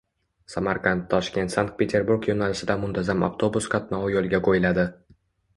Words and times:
“Samarqand– 0.53 1.03
Toshkent– 1.11 1.51
Sankt-Peterburg” 1.55 2.25
yo‘nalishida 2.31 2.79
muntazam 2.87 3.29
avtobus 3.29 3.71
qatnovi 3.75 4.11
yo‘lga 4.17 4.45
qo‘yiladi 4.49 4.89